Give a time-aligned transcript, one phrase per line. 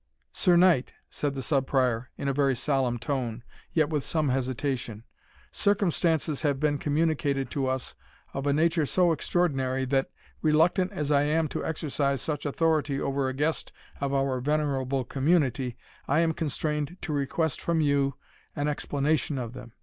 [0.31, 5.03] "Sir Knight," said the Sub Prior, in a very solemn tone, yet with some hesitation,
[5.51, 7.93] "circumstances have been communicated to us
[8.33, 10.09] of a nature so extraordinary, that,
[10.41, 15.77] reluctant as I am to exercise such authority over a guest of our venerable community,
[16.07, 18.15] I am constrained to request from you
[18.55, 19.71] an explanation of them.